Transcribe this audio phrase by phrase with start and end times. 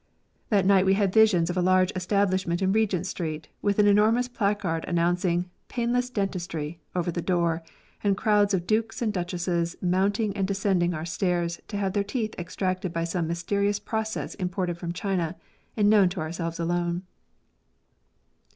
[0.49, 4.27] That night we had visions of a large establishment in Regent Street, with an enormous
[4.27, 7.61] placard announc ing" Painless Dentistry" over the door,
[8.03, 12.33] and crowds of dukes and duchesses mounting and descending our stairs to have their teeth
[12.39, 15.35] extracted by some mysterious process imported from China,
[15.77, 17.03] and known to ourselves alone.